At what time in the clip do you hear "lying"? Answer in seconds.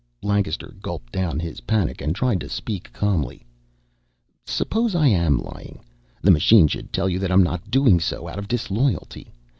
5.37-5.77